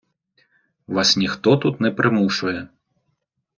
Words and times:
Вас 0.87 1.17
ніхто 1.17 1.57
тут 1.57 1.79
не 1.81 1.91
примушує. 1.91 2.67